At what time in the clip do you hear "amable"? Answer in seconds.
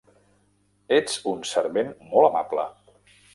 2.31-2.67